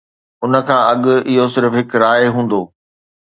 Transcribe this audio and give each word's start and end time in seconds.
ان 0.43 0.53
کان 0.67 0.81
اڳ، 0.91 1.03
اهو 1.29 1.45
صرف 1.55 1.71
هڪ 1.79 1.89
راء 2.03 2.21
هوندو 2.35 2.61